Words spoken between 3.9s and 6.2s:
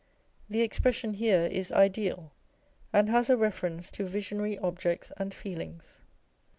to visionary objects and feelings.